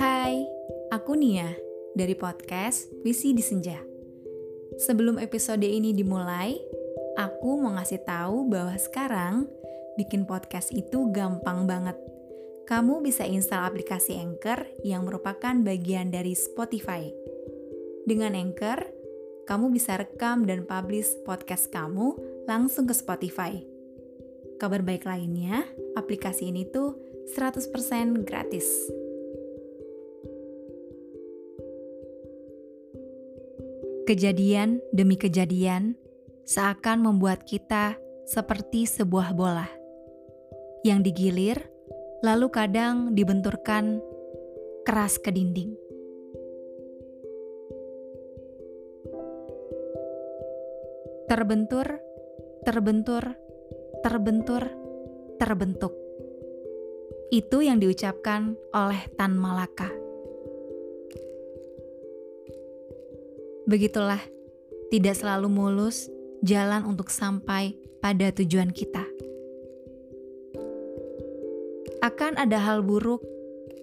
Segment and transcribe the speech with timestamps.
[0.00, 0.40] Hai,
[0.88, 1.52] aku Nia
[1.92, 3.76] dari podcast Visi di Senja.
[4.80, 6.56] Sebelum episode ini dimulai,
[7.20, 9.44] aku mau ngasih tahu bahwa sekarang
[10.00, 12.00] bikin podcast itu gampang banget.
[12.64, 17.04] Kamu bisa install aplikasi Anchor yang merupakan bagian dari Spotify.
[18.08, 18.88] Dengan Anchor,
[19.44, 22.16] kamu bisa rekam dan publish podcast kamu
[22.48, 23.71] langsung ke Spotify.
[24.58, 25.62] Kabar baik lainnya,
[25.94, 26.96] aplikasi ini tuh
[27.32, 28.66] 100% gratis.
[34.02, 35.94] Kejadian demi kejadian
[36.42, 37.94] seakan membuat kita
[38.26, 39.70] seperti sebuah bola
[40.82, 41.62] yang digilir,
[42.26, 44.02] lalu kadang dibenturkan
[44.82, 45.78] keras ke dinding.
[51.30, 51.86] Terbentur,
[52.66, 53.22] terbentur,
[54.02, 54.66] terbentur,
[55.38, 55.94] terbentuk.
[57.30, 59.88] Itu yang diucapkan oleh Tan Malaka.
[63.64, 64.18] Begitulah,
[64.90, 66.10] tidak selalu mulus
[66.42, 69.06] jalan untuk sampai pada tujuan kita.
[72.02, 73.22] Akan ada hal buruk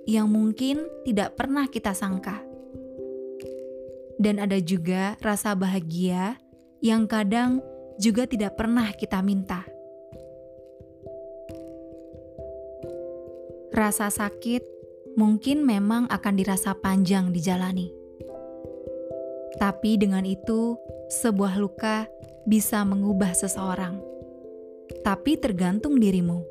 [0.04, 2.44] yang mungkin tidak pernah kita sangka,
[4.20, 6.36] dan ada juga rasa bahagia
[6.84, 7.64] yang kadang
[7.96, 9.79] juga tidak pernah kita minta.
[13.80, 14.60] Rasa sakit
[15.16, 18.00] mungkin memang akan dirasa panjang dijalani
[19.60, 20.80] tapi dengan itu,
[21.12, 22.08] sebuah luka
[22.48, 24.00] bisa mengubah seseorang.
[25.04, 26.48] Tapi tergantung dirimu.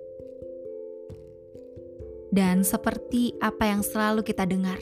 [2.29, 4.77] Dan seperti apa yang selalu kita dengar,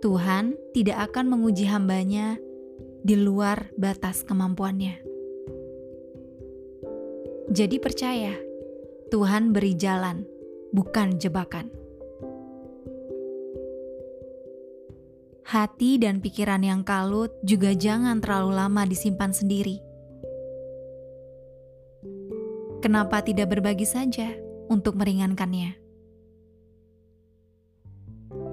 [0.00, 2.40] Tuhan tidak akan menguji hambanya
[3.04, 4.96] di luar batas kemampuannya.
[7.52, 8.32] Jadi percaya,
[9.12, 10.24] Tuhan beri jalan,
[10.72, 11.70] bukan jebakan.
[15.52, 19.84] hati dan pikiran yang kalut juga jangan terlalu lama disimpan sendiri.
[22.80, 24.32] Kenapa tidak berbagi saja
[24.72, 25.76] untuk meringankannya?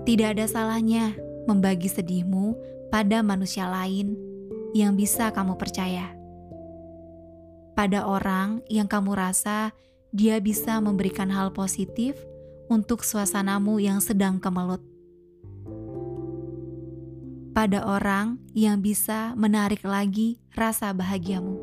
[0.04, 1.16] Tidak ada salahnya
[1.48, 2.60] membagi sedihmu
[2.92, 4.20] pada manusia lain
[4.76, 6.12] yang bisa kamu percaya.
[7.80, 9.72] Pada orang yang kamu rasa
[10.10, 12.18] dia bisa memberikan hal positif
[12.70, 14.82] untuk suasanamu yang sedang kemelut
[17.60, 21.60] pada orang yang bisa menarik lagi rasa bahagiamu.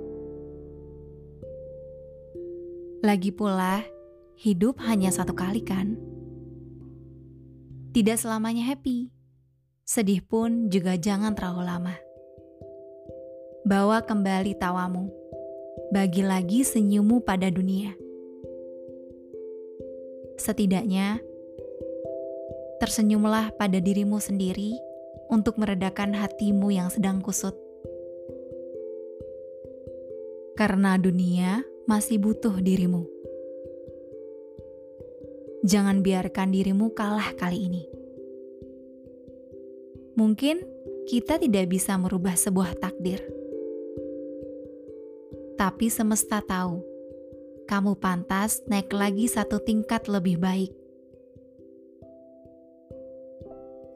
[3.01, 3.81] Lagi pula,
[4.37, 5.97] hidup hanya satu kali, kan?
[7.97, 9.09] Tidak selamanya happy.
[9.89, 11.97] Sedih pun juga jangan terlalu lama.
[13.65, 15.09] Bawa kembali tawamu.
[15.97, 17.97] Bagi lagi senyummu pada dunia.
[20.37, 21.19] Setidaknya,
[22.77, 24.77] tersenyumlah pada dirimu sendiri
[25.33, 27.57] untuk meredakan hatimu yang sedang kusut.
[30.57, 33.05] Karena dunia masih butuh dirimu.
[35.67, 37.85] Jangan biarkan dirimu kalah kali ini.
[40.17, 40.63] Mungkin
[41.11, 43.21] kita tidak bisa merubah sebuah takdir,
[45.57, 46.96] tapi semesta tahu
[47.67, 50.73] kamu pantas naik lagi satu tingkat lebih baik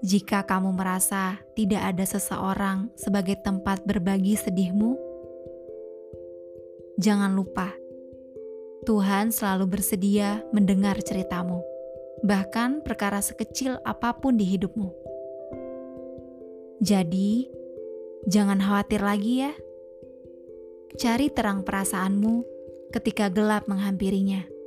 [0.00, 4.96] Jika kamu merasa tidak ada seseorang sebagai tempat berbagi sedihmu,
[6.96, 7.76] jangan lupa
[8.88, 11.60] Tuhan selalu bersedia mendengar ceritamu,
[12.24, 14.88] bahkan perkara sekecil apa pun di hidupmu.
[16.80, 17.44] Jadi,
[18.24, 19.52] jangan khawatir lagi ya.
[20.96, 22.59] Cari terang perasaanmu
[22.90, 24.59] ketika gelap menghampirinya.